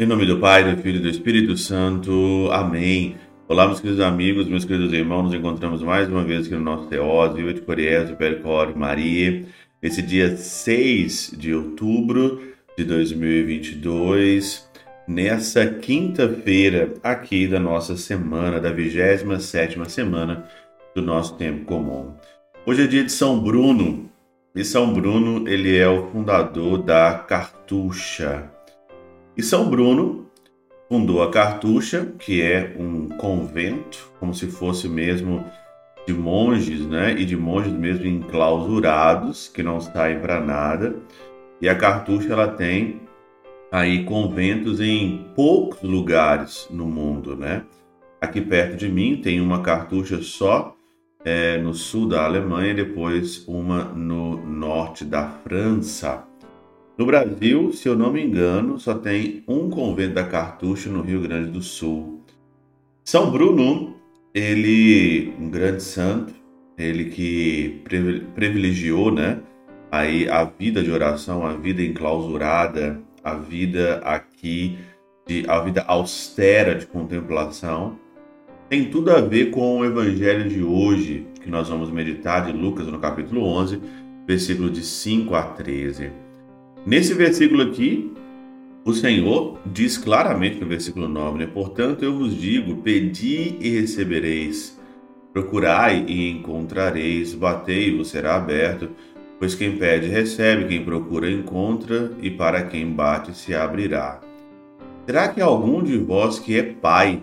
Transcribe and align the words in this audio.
Em 0.00 0.06
nome 0.06 0.24
do 0.24 0.38
Pai, 0.38 0.64
do 0.64 0.80
Filho 0.80 0.96
e 0.96 1.02
do 1.02 1.10
Espírito 1.10 1.58
Santo. 1.58 2.48
Amém. 2.50 3.16
Olá, 3.46 3.66
meus 3.66 3.80
queridos 3.80 4.00
amigos, 4.00 4.48
meus 4.48 4.64
queridos 4.64 4.94
irmãos. 4.94 5.24
Nos 5.24 5.34
encontramos 5.34 5.82
mais 5.82 6.08
uma 6.08 6.24
vez 6.24 6.46
aqui 6.46 6.54
no 6.54 6.62
nosso 6.62 6.86
Teós, 6.86 7.34
Viva 7.34 7.52
de 7.52 7.60
Coriés, 7.60 8.10
Percor, 8.12 8.74
Maria. 8.74 9.44
Esse 9.82 10.00
dia 10.00 10.38
6 10.38 11.34
de 11.36 11.52
outubro 11.52 12.40
de 12.78 12.84
2022, 12.84 14.70
nessa 15.06 15.66
quinta-feira 15.66 16.94
aqui 17.02 17.46
da 17.46 17.60
nossa 17.60 17.94
semana, 17.94 18.58
da 18.58 18.72
27ª 18.72 19.86
semana 19.86 20.48
do 20.94 21.02
nosso 21.02 21.36
tempo 21.36 21.66
comum. 21.66 22.14
Hoje 22.64 22.84
é 22.84 22.86
dia 22.86 23.04
de 23.04 23.12
São 23.12 23.38
Bruno, 23.38 24.10
e 24.54 24.64
São 24.64 24.94
Bruno, 24.94 25.46
ele 25.46 25.76
é 25.76 25.86
o 25.86 26.06
fundador 26.06 26.78
da 26.78 27.18
Cartucha. 27.18 28.50
E 29.36 29.42
São 29.42 29.68
Bruno 29.68 30.26
fundou 30.88 31.22
a 31.22 31.30
Cartucha, 31.30 32.12
que 32.18 32.42
é 32.42 32.74
um 32.78 33.08
convento, 33.08 34.10
como 34.18 34.34
se 34.34 34.46
fosse 34.48 34.88
mesmo 34.88 35.44
de 36.06 36.12
monges, 36.12 36.80
né? 36.86 37.12
E 37.12 37.24
de 37.24 37.36
monges 37.36 37.72
mesmo 37.72 38.06
enclausurados, 38.06 39.48
que 39.48 39.62
não 39.62 39.80
saem 39.80 40.18
para 40.18 40.40
nada. 40.40 40.96
E 41.60 41.68
a 41.68 41.74
Cartucha 41.76 42.32
ela 42.32 42.48
tem 42.48 43.00
aí 43.70 44.04
conventos 44.04 44.80
em 44.80 45.26
poucos 45.34 45.80
lugares 45.82 46.66
no 46.70 46.86
mundo, 46.86 47.36
né? 47.36 47.64
Aqui 48.20 48.40
perto 48.40 48.76
de 48.76 48.88
mim 48.88 49.20
tem 49.22 49.40
uma 49.40 49.62
cartucha 49.62 50.20
só 50.20 50.76
é, 51.24 51.56
no 51.56 51.72
sul 51.72 52.08
da 52.08 52.24
Alemanha 52.24 52.74
depois 52.74 53.46
uma 53.46 53.84
no 53.84 54.44
norte 54.46 55.04
da 55.04 55.26
França. 55.26 56.29
No 57.00 57.06
Brasil, 57.06 57.72
se 57.72 57.88
eu 57.88 57.96
não 57.96 58.12
me 58.12 58.22
engano, 58.22 58.78
só 58.78 58.92
tem 58.92 59.42
um 59.48 59.70
convento 59.70 60.12
da 60.12 60.24
Cartucha 60.24 60.90
no 60.90 61.00
Rio 61.00 61.22
Grande 61.22 61.50
do 61.50 61.62
Sul. 61.62 62.20
São 63.02 63.30
Bruno, 63.30 63.96
ele, 64.34 65.32
um 65.40 65.48
grande 65.48 65.82
santo, 65.82 66.34
ele 66.76 67.06
que 67.06 67.80
privilegiou, 68.34 69.10
né, 69.10 69.40
aí 69.90 70.28
a 70.28 70.44
vida 70.44 70.82
de 70.82 70.90
oração, 70.90 71.46
a 71.46 71.54
vida 71.54 71.82
enclausurada, 71.82 73.00
a 73.24 73.32
vida 73.34 74.02
aqui 74.04 74.76
de 75.26 75.48
a 75.48 75.58
vida 75.60 75.82
austera 75.88 76.74
de 76.74 76.84
contemplação 76.84 77.98
tem 78.68 78.90
tudo 78.90 79.10
a 79.10 79.22
ver 79.22 79.50
com 79.50 79.78
o 79.78 79.84
evangelho 79.86 80.50
de 80.50 80.62
hoje, 80.62 81.26
que 81.42 81.48
nós 81.48 81.66
vamos 81.66 81.90
meditar 81.90 82.44
de 82.44 82.52
Lucas 82.52 82.88
no 82.88 82.98
capítulo 82.98 83.42
11, 83.42 83.80
versículo 84.26 84.68
de 84.68 84.84
5 84.84 85.34
a 85.34 85.44
13. 85.44 86.29
Nesse 86.86 87.12
versículo 87.12 87.62
aqui, 87.62 88.10
o 88.86 88.94
Senhor 88.94 89.58
diz 89.66 89.98
claramente 89.98 90.58
no 90.58 90.66
versículo 90.66 91.06
9, 91.06 91.38
né? 91.38 91.46
Portanto, 91.46 92.02
eu 92.02 92.16
vos 92.16 92.34
digo: 92.34 92.76
pedi 92.76 93.56
e 93.60 93.80
recebereis, 93.80 94.80
procurai 95.30 96.04
e 96.08 96.30
encontrareis, 96.30 97.34
batei 97.34 97.88
e 97.88 97.96
vos 97.96 98.08
será 98.08 98.36
aberto, 98.36 98.88
pois 99.38 99.54
quem 99.54 99.76
pede 99.76 100.08
recebe, 100.08 100.68
quem 100.68 100.82
procura 100.82 101.30
encontra, 101.30 102.12
e 102.22 102.30
para 102.30 102.62
quem 102.62 102.90
bate 102.90 103.36
se 103.36 103.54
abrirá. 103.54 104.20
Será 105.04 105.28
que 105.28 105.40
algum 105.40 105.82
de 105.82 105.98
vós 105.98 106.38
que 106.38 106.56
é 106.56 106.62
pai 106.62 107.22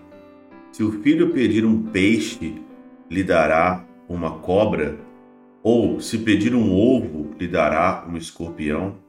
se 0.72 0.84
o 0.84 1.02
filho 1.02 1.32
pedir 1.32 1.66
um 1.66 1.82
peixe, 1.82 2.62
lhe 3.10 3.24
dará 3.24 3.84
uma 4.08 4.38
cobra? 4.40 4.96
Ou 5.64 6.00
se 6.00 6.20
pedir 6.20 6.54
um 6.54 6.72
ovo, 6.72 7.32
lhe 7.40 7.48
dará 7.48 8.06
um 8.08 8.16
escorpião? 8.16 9.07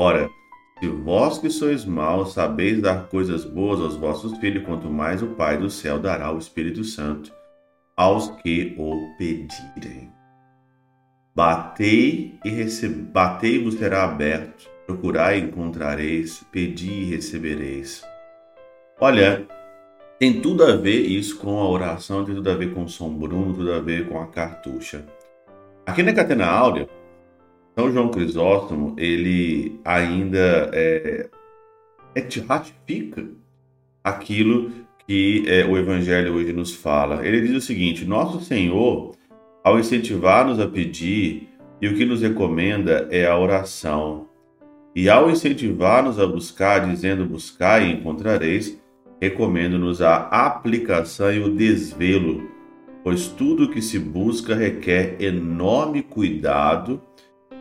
Ora, 0.00 0.30
se 0.78 0.86
vós 0.86 1.38
que 1.38 1.50
sois 1.50 1.84
maus 1.84 2.32
sabeis 2.32 2.80
dar 2.80 3.08
coisas 3.08 3.44
boas 3.44 3.80
aos 3.80 3.96
vossos 3.96 4.38
filhos, 4.38 4.64
quanto 4.64 4.88
mais 4.88 5.24
o 5.24 5.34
Pai 5.34 5.58
do 5.58 5.68
céu 5.68 5.98
dará 5.98 6.32
o 6.32 6.38
Espírito 6.38 6.84
Santo 6.84 7.32
aos 7.96 8.30
que 8.40 8.76
o 8.78 9.16
pedirem. 9.18 10.12
Batei 11.34 12.38
e 12.44 12.48
recebe, 12.48 12.94
batei 12.94 13.60
vos 13.60 13.74
será 13.74 14.04
aberto, 14.04 14.70
procurai 14.86 15.40
e 15.40 15.42
encontrareis, 15.42 16.44
pedi 16.52 16.92
e 16.92 17.04
recebereis. 17.06 18.04
Olha, 19.00 19.48
tem 20.16 20.40
tudo 20.40 20.62
a 20.62 20.76
ver 20.76 21.00
isso 21.00 21.38
com 21.38 21.58
a 21.58 21.68
oração, 21.68 22.24
tem 22.24 22.36
tudo 22.36 22.48
a 22.48 22.54
ver 22.54 22.72
com 22.72 22.86
São 22.86 23.12
Bruno, 23.12 23.52
tudo 23.52 23.72
a 23.72 23.80
ver 23.80 24.08
com 24.08 24.20
a 24.20 24.28
cartucha. 24.28 25.04
Aqui 25.84 26.04
na 26.04 26.12
Catena 26.12 26.46
Áurea, 26.46 26.88
São 27.78 27.92
João 27.92 28.08
Crisóstomo, 28.08 28.96
ele 28.98 29.78
ainda 29.84 30.68
é, 30.72 31.28
é, 32.12 32.28
ratifica 32.48 33.24
aquilo 34.02 34.72
que 35.06 35.44
é, 35.46 35.64
o 35.64 35.78
Evangelho 35.78 36.34
hoje 36.34 36.52
nos 36.52 36.74
fala. 36.74 37.24
Ele 37.24 37.40
diz 37.40 37.54
o 37.54 37.60
seguinte: 37.60 38.04
Nosso 38.04 38.40
Senhor, 38.40 39.14
ao 39.62 39.78
incentivar-nos 39.78 40.58
a 40.58 40.66
pedir, 40.66 41.50
e 41.80 41.86
o 41.86 41.94
que 41.94 42.04
nos 42.04 42.20
recomenda 42.20 43.06
é 43.12 43.24
a 43.26 43.38
oração. 43.38 44.26
E 44.92 45.08
ao 45.08 45.30
incentivar-nos 45.30 46.18
a 46.18 46.26
buscar, 46.26 46.80
dizendo: 46.84 47.26
Buscai 47.26 47.86
e 47.86 47.92
encontrareis, 47.92 48.76
recomendo-nos 49.22 50.02
a 50.02 50.16
aplicação 50.16 51.32
e 51.32 51.38
o 51.38 51.54
desvelo, 51.54 52.42
pois 53.04 53.28
tudo 53.28 53.70
que 53.70 53.80
se 53.80 54.00
busca 54.00 54.56
requer 54.56 55.14
enorme 55.22 56.02
cuidado 56.02 57.00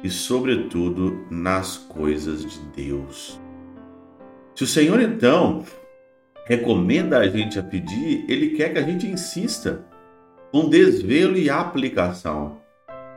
e, 0.03 0.09
sobretudo, 0.09 1.25
nas 1.29 1.77
coisas 1.77 2.41
de 2.41 2.59
Deus. 2.75 3.39
Se 4.55 4.63
o 4.63 4.67
Senhor 4.67 5.01
então 5.01 5.63
recomenda 6.45 7.19
a 7.19 7.27
gente 7.27 7.59
a 7.59 7.63
pedir, 7.63 8.25
ele 8.27 8.51
quer 8.51 8.73
que 8.73 8.79
a 8.79 8.83
gente 8.83 9.05
insista 9.05 9.85
com 10.51 10.69
desvelo 10.69 11.37
e 11.37 11.49
aplicação. 11.49 12.57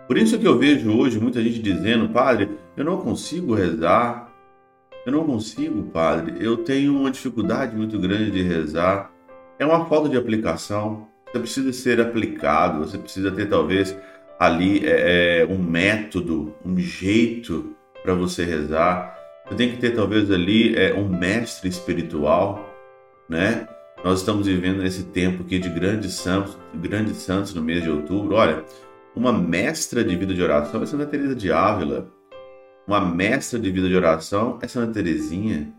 Por 0.06 0.18
isso 0.18 0.38
que 0.38 0.46
eu 0.46 0.58
vejo 0.58 0.90
hoje 0.90 1.20
muita 1.20 1.40
gente 1.40 1.60
dizendo, 1.60 2.08
padre, 2.08 2.50
eu 2.76 2.84
não 2.84 2.98
consigo 2.98 3.54
rezar, 3.54 4.30
eu 5.06 5.12
não 5.12 5.24
consigo, 5.24 5.82
padre. 5.84 6.44
Eu 6.44 6.58
tenho 6.58 6.96
uma 6.96 7.10
dificuldade 7.10 7.74
muito 7.74 7.98
grande 7.98 8.30
de 8.30 8.42
rezar. 8.42 9.10
É 9.58 9.64
uma 9.64 9.86
falta 9.86 10.08
de 10.08 10.16
aplicação. 10.16 11.06
Você 11.26 11.38
precisa 11.38 11.72
ser 11.72 12.00
aplicado. 12.00 12.80
Você 12.80 12.98
precisa 12.98 13.30
ter 13.30 13.48
talvez 13.48 13.96
ali 14.40 14.84
é, 14.84 15.42
é 15.42 15.46
um 15.46 15.58
método, 15.58 16.54
um 16.64 16.76
jeito 16.78 17.76
para 18.02 18.14
você 18.14 18.44
rezar. 18.44 19.16
Você 19.46 19.54
tem 19.54 19.70
que 19.70 19.76
ter 19.76 19.94
talvez 19.94 20.30
ali 20.30 20.74
é, 20.74 20.94
um 20.94 21.08
mestre 21.08 21.68
espiritual, 21.68 22.74
né? 23.28 23.68
Nós 24.02 24.20
estamos 24.20 24.46
vivendo 24.46 24.82
nesse 24.82 25.04
tempo 25.04 25.42
aqui 25.42 25.58
de 25.58 25.68
grandes 25.68 26.14
santos, 26.14 26.58
grandes 26.74 27.18
santos 27.18 27.54
no 27.54 27.62
mês 27.62 27.82
de 27.82 27.90
outubro. 27.90 28.34
Olha, 28.34 28.64
uma 29.14 29.32
mestra 29.32 30.02
de 30.02 30.16
vida 30.16 30.32
de 30.32 30.42
oração 30.42 30.82
é 30.82 30.86
Santa 30.86 31.06
Teresa 31.06 31.34
de 31.34 31.52
Ávila 31.52 32.10
uma 32.90 33.00
mestra 33.00 33.56
de 33.56 33.70
vida 33.70 33.88
de 33.88 33.94
oração 33.94 34.58
é 34.60 34.66
Santa 34.66 34.94
Teresinha. 34.94 35.72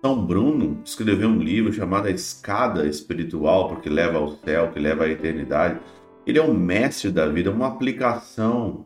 São 0.00 0.24
Bruno 0.24 0.80
escreveu 0.84 1.28
um 1.28 1.40
livro 1.40 1.72
chamado 1.72 2.06
A 2.06 2.10
Escada 2.12 2.86
Espiritual, 2.86 3.68
porque 3.68 3.88
leva 3.88 4.18
ao 4.18 4.30
céu, 4.36 4.70
que 4.70 4.78
leva 4.78 5.02
à 5.02 5.08
eternidade. 5.08 5.80
Ele 6.26 6.38
é 6.38 6.42
um 6.42 6.52
mestre 6.52 7.10
da 7.10 7.26
vida, 7.28 7.52
uma 7.52 7.68
aplicação. 7.68 8.84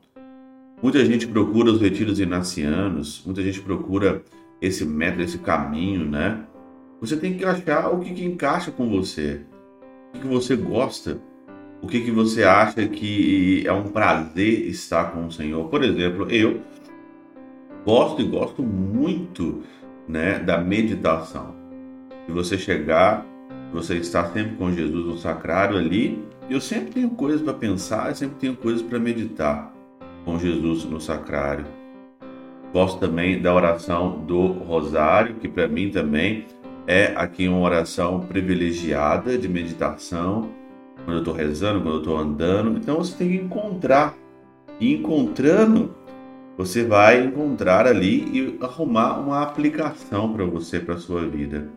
Muita 0.83 1.05
gente 1.05 1.27
procura 1.27 1.71
os 1.71 1.81
retiros 1.81 2.21
inacianos, 2.21 3.23
muita 3.25 3.43
gente 3.43 3.61
procura 3.63 4.23
esse 4.61 4.85
método, 4.85 5.23
esse 5.23 5.39
caminho, 5.39 6.05
né? 6.05 6.45
Você 7.01 7.17
tem 7.17 7.35
que 7.35 7.45
achar 7.45 7.89
o 7.89 8.01
que, 8.01 8.13
que 8.13 8.25
encaixa 8.25 8.71
com 8.71 8.91
você, 8.91 9.41
o 10.11 10.13
que, 10.13 10.21
que 10.21 10.29
você 10.29 10.55
gosta, 10.55 11.19
o 11.81 11.87
que, 11.87 12.01
que 12.01 12.11
você 12.11 12.45
acha 12.45 12.87
que 12.87 13.67
é 13.67 13.73
um 13.73 13.85
prazer 13.85 14.67
estar 14.67 15.13
com 15.13 15.27
o 15.27 15.33
Senhor. 15.33 15.67
Por 15.69 15.83
exemplo, 15.83 16.31
eu 16.31 16.61
gosto 17.87 18.21
e 18.21 18.27
gosto 18.27 18.63
muito 18.63 19.63
né, 20.07 20.39
da 20.39 20.59
meditação. 20.59 21.55
De 22.27 22.35
você 22.35 22.59
chegar, 22.59 23.27
você 23.73 23.97
estar 23.97 24.33
sempre 24.33 24.57
com 24.57 24.73
Jesus 24.73 25.07
no 25.07 25.17
sacrário 25.17 25.77
ali, 25.77 26.23
eu 26.49 26.61
sempre 26.61 26.93
tenho 26.93 27.11
coisas 27.11 27.41
para 27.41 27.55
pensar, 27.55 28.09
eu 28.09 28.15
sempre 28.15 28.37
tenho 28.37 28.57
coisas 28.57 28.83
para 28.83 28.99
meditar 28.99 29.73
com 30.25 30.39
Jesus 30.39 30.85
no 30.85 31.01
sacrário. 31.01 31.65
Gosto 32.73 32.99
também 32.99 33.41
da 33.41 33.55
oração 33.55 34.19
do 34.27 34.47
Rosário, 34.47 35.37
que 35.37 35.49
para 35.49 35.69
mim 35.69 35.91
também 35.91 36.47
é 36.87 37.13
aqui 37.17 37.47
uma 37.49 37.61
oração 37.61 38.21
privilegiada 38.21 39.37
de 39.39 39.49
meditação, 39.49 40.51
quando 41.05 41.17
eu 41.17 41.19
estou 41.19 41.35
rezando, 41.35 41.81
quando 41.81 41.95
eu 41.95 42.01
estou 42.01 42.17
andando. 42.17 42.79
Então 42.79 42.97
você 42.97 43.17
tem 43.17 43.29
que 43.29 43.37
encontrar. 43.37 44.15
E 44.79 44.95
encontrando, 44.95 45.95
você 46.57 46.85
vai 46.85 47.25
encontrar 47.25 47.87
ali 47.87 48.23
e 48.33 48.59
arrumar 48.63 49.19
uma 49.19 49.43
aplicação 49.43 50.33
para 50.33 50.45
você, 50.45 50.81
para 50.81 50.97
sua 50.97 51.27
vida. 51.27 51.69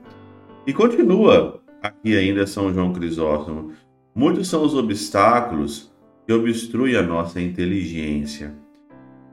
E 0.65 0.73
continua 0.73 1.62
aqui 1.83 2.17
ainda 2.17 2.47
São 2.47 2.73
João 2.73 2.93
Crisóstomo. 2.93 3.73
Muitos 4.15 4.47
são 4.47 4.63
os 4.63 4.73
obstáculos 4.73 5.93
que 6.25 6.31
obstruem 6.31 6.95
a 6.95 7.01
nossa 7.01 7.41
inteligência. 7.41 8.55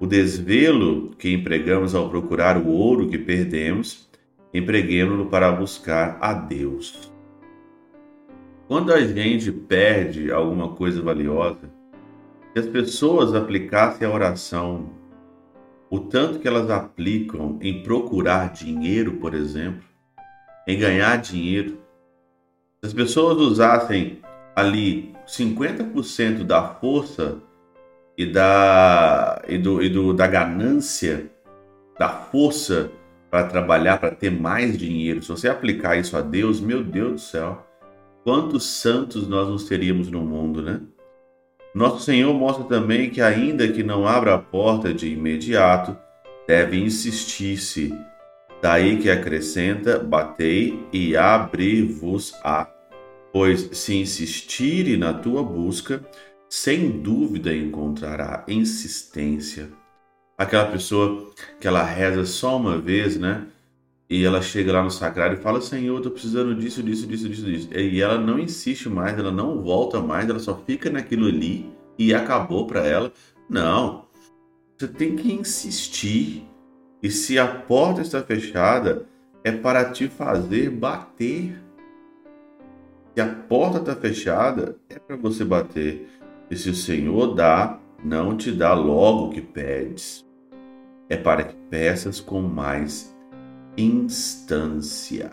O 0.00 0.06
desvelo 0.06 1.10
que 1.16 1.32
empregamos 1.32 1.94
ao 1.94 2.10
procurar 2.10 2.56
o 2.56 2.66
ouro 2.68 3.08
que 3.08 3.18
perdemos 3.18 4.10
empreguemos-lo 4.52 5.26
para 5.26 5.52
buscar 5.52 6.18
a 6.20 6.32
Deus. 6.32 7.12
Quando 8.66 8.92
a 8.92 9.00
gente 9.00 9.52
perde 9.52 10.32
alguma 10.32 10.70
coisa 10.70 11.00
valiosa, 11.00 11.70
se 12.52 12.58
as 12.58 12.66
pessoas 12.66 13.32
aplicassem 13.32 14.04
a 14.04 14.12
oração, 14.12 14.90
o 15.88 16.00
tanto 16.00 16.40
que 16.40 16.48
elas 16.48 16.68
aplicam 16.68 17.58
em 17.60 17.84
procurar 17.84 18.52
dinheiro, 18.52 19.18
por 19.18 19.34
exemplo, 19.34 19.84
em 20.66 20.76
ganhar 20.76 21.16
dinheiro, 21.18 21.78
se 22.82 22.86
as 22.86 22.94
pessoas 22.94 23.36
usassem 23.36 24.20
ali 24.56 25.14
50% 25.26 26.44
da 26.44 26.62
força 26.62 27.36
e 28.16 28.24
da, 28.24 29.42
e 29.46 29.58
do, 29.58 29.82
e 29.82 29.88
do, 29.90 30.14
da 30.14 30.26
ganância, 30.26 31.30
da 31.98 32.08
força 32.08 32.90
para 33.30 33.46
trabalhar, 33.46 33.98
para 33.98 34.14
ter 34.14 34.30
mais 34.30 34.78
dinheiro, 34.78 35.22
se 35.22 35.28
você 35.28 35.48
aplicar 35.48 35.96
isso 35.96 36.16
a 36.16 36.22
Deus, 36.22 36.58
meu 36.58 36.82
Deus 36.82 37.12
do 37.12 37.18
céu, 37.18 37.66
quantos 38.24 38.64
santos 38.64 39.28
nós 39.28 39.46
nos 39.46 39.64
teríamos 39.64 40.10
no 40.10 40.22
mundo, 40.22 40.62
né? 40.62 40.80
Nosso 41.74 42.00
Senhor 42.00 42.32
mostra 42.32 42.64
também 42.64 43.10
que, 43.10 43.20
ainda 43.20 43.68
que 43.68 43.82
não 43.82 44.08
abra 44.08 44.34
a 44.34 44.38
porta 44.38 44.92
de 44.92 45.12
imediato, 45.12 45.96
deve 46.48 46.78
insistir-se. 46.78 47.94
Daí 48.62 48.98
que 48.98 49.10
acrescenta: 49.10 49.98
batei 49.98 50.86
e 50.92 51.16
abri-vos-á. 51.16 52.68
Pois 53.32 53.68
se 53.72 53.94
insistirem 53.94 54.96
na 54.96 55.14
tua 55.14 55.42
busca, 55.42 56.04
sem 56.48 56.90
dúvida 57.00 57.54
encontrará 57.54 58.44
insistência. 58.48 59.70
Aquela 60.36 60.66
pessoa 60.66 61.30
que 61.60 61.68
ela 61.68 61.84
reza 61.84 62.24
só 62.24 62.56
uma 62.56 62.78
vez, 62.78 63.16
né? 63.16 63.46
E 64.08 64.24
ela 64.24 64.42
chega 64.42 64.72
lá 64.72 64.82
no 64.82 64.90
sagrado 64.90 65.34
e 65.34 65.38
fala: 65.38 65.60
Senhor, 65.60 65.96
eu 65.96 66.02
tô 66.02 66.10
precisando 66.10 66.54
disso, 66.54 66.82
disso, 66.82 67.06
disso, 67.06 67.28
disso, 67.28 67.44
disso. 67.44 67.68
E 67.72 68.00
ela 68.00 68.18
não 68.18 68.40
insiste 68.40 68.88
mais, 68.88 69.16
ela 69.16 69.30
não 69.30 69.62
volta 69.62 70.00
mais, 70.00 70.28
ela 70.28 70.40
só 70.40 70.60
fica 70.66 70.90
naquilo 70.90 71.26
ali 71.26 71.70
e 71.96 72.12
acabou 72.12 72.66
para 72.66 72.84
ela. 72.84 73.12
Não. 73.48 74.06
Você 74.76 74.88
tem 74.88 75.14
que 75.14 75.32
insistir. 75.32 76.49
E 77.02 77.10
se 77.10 77.38
a 77.38 77.46
porta 77.46 78.02
está 78.02 78.22
fechada, 78.22 79.06
é 79.42 79.50
para 79.50 79.90
te 79.90 80.08
fazer 80.08 80.70
bater. 80.70 81.58
Se 83.14 83.20
a 83.20 83.26
porta 83.26 83.78
está 83.78 83.96
fechada, 83.96 84.76
é 84.88 84.98
para 84.98 85.16
você 85.16 85.44
bater. 85.44 86.08
E 86.50 86.56
se 86.56 86.68
o 86.68 86.74
Senhor 86.74 87.34
dá, 87.34 87.78
não 88.04 88.36
te 88.36 88.52
dá 88.52 88.74
logo 88.74 89.26
o 89.26 89.30
que 89.30 89.40
pedes. 89.40 90.26
É 91.08 91.16
para 91.16 91.44
que 91.44 91.56
peças 91.70 92.20
com 92.20 92.42
mais 92.42 93.16
instância. 93.76 95.32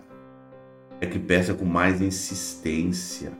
É 1.02 1.06
que 1.06 1.20
peça 1.20 1.54
com 1.54 1.66
mais 1.66 2.02
insistência. 2.02 3.32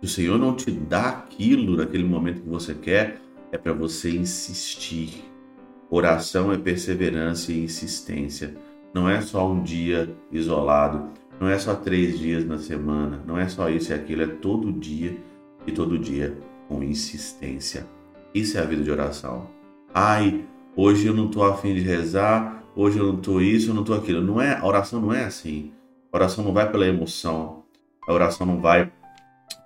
Se 0.00 0.06
o 0.06 0.08
Senhor 0.08 0.38
não 0.38 0.56
te 0.56 0.70
dá 0.70 1.10
aquilo 1.10 1.76
naquele 1.76 2.04
momento 2.04 2.42
que 2.42 2.48
você 2.48 2.74
quer, 2.74 3.20
é 3.52 3.58
para 3.58 3.72
você 3.72 4.10
insistir. 4.10 5.31
Oração 5.94 6.50
é 6.50 6.56
perseverança 6.56 7.52
e 7.52 7.64
insistência. 7.64 8.54
Não 8.94 9.10
é 9.10 9.20
só 9.20 9.46
um 9.46 9.62
dia 9.62 10.08
isolado, 10.30 11.10
não 11.38 11.46
é 11.46 11.58
só 11.58 11.74
três 11.74 12.18
dias 12.18 12.46
na 12.46 12.56
semana, 12.56 13.22
não 13.26 13.36
é 13.36 13.46
só 13.46 13.68
isso 13.68 13.92
e 13.92 13.94
aquilo, 13.94 14.22
é 14.22 14.26
todo 14.26 14.72
dia 14.72 15.14
e 15.66 15.70
todo 15.70 15.98
dia 15.98 16.34
com 16.66 16.82
insistência. 16.82 17.86
Isso 18.34 18.56
é 18.56 18.62
a 18.62 18.64
vida 18.64 18.82
de 18.82 18.90
oração. 18.90 19.50
Ai, 19.92 20.46
hoje 20.74 21.08
eu 21.08 21.12
não 21.12 21.26
estou 21.26 21.44
afim 21.44 21.74
de 21.74 21.82
rezar, 21.82 22.64
hoje 22.74 22.98
eu 22.98 23.08
não 23.08 23.16
estou 23.16 23.42
isso, 23.42 23.68
eu 23.68 23.74
não 23.74 23.82
estou 23.82 23.94
aquilo. 23.94 24.22
Não 24.22 24.40
é, 24.40 24.56
a 24.56 24.64
oração 24.64 24.98
não 24.98 25.12
é 25.12 25.24
assim. 25.24 25.74
A 26.10 26.16
oração 26.16 26.42
não 26.42 26.54
vai 26.54 26.72
pela 26.72 26.86
emoção. 26.86 27.64
A 28.08 28.14
oração 28.14 28.46
não 28.46 28.62
vai 28.62 28.90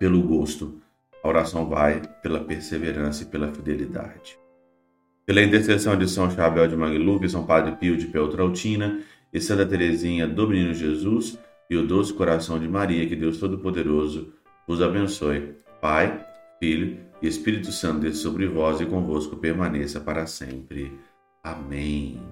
pelo 0.01 0.21
gosto. 0.23 0.83
A 1.23 1.29
oração 1.29 1.69
vai 1.69 2.03
pela 2.21 2.41
perseverança 2.41 3.23
e 3.23 3.27
pela 3.27 3.47
fidelidade. 3.53 4.37
Pela 5.27 5.43
intercessão 5.43 5.99
de 5.99 6.09
São 6.09 6.31
Chabel 6.31 6.69
de 6.69 6.77
Magluf, 6.77 7.29
São 7.29 7.45
Padre 7.45 7.73
Pio 7.73 7.97
de 7.97 8.07
Peltrautina 8.07 9.01
e 9.33 9.41
Santa 9.41 9.67
Teresinha 9.67 10.25
do 10.25 10.49
Menino 10.49 10.73
Jesus 10.73 11.37
e 11.69 11.77
o 11.77 11.85
doce 11.85 12.15
coração 12.15 12.61
de 12.61 12.69
Maria, 12.69 13.09
que 13.09 13.17
Deus 13.17 13.39
Todo-Poderoso 13.39 14.33
vos 14.69 14.81
abençoe. 14.81 15.57
Pai, 15.81 16.25
Filho 16.61 16.99
e 17.21 17.27
Espírito 17.27 17.73
Santo 17.73 18.03
desça 18.03 18.23
sobre 18.23 18.47
vós 18.47 18.81
e 18.81 18.87
convosco 18.87 19.37
permaneça 19.37 19.99
para 19.99 20.27
sempre. 20.27 20.93
Amém. 21.43 22.23